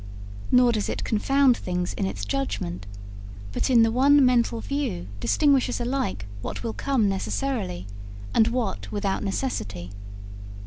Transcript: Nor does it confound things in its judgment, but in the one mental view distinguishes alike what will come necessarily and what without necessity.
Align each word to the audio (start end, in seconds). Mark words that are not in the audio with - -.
Nor 0.51 0.71
does 0.71 0.89
it 0.89 1.03
confound 1.03 1.55
things 1.55 1.93
in 1.93 2.07
its 2.07 2.25
judgment, 2.25 2.87
but 3.51 3.69
in 3.69 3.83
the 3.83 3.91
one 3.91 4.25
mental 4.25 4.59
view 4.59 5.05
distinguishes 5.19 5.79
alike 5.79 6.25
what 6.41 6.63
will 6.63 6.73
come 6.73 7.07
necessarily 7.07 7.85
and 8.33 8.47
what 8.47 8.91
without 8.91 9.23
necessity. 9.23 9.91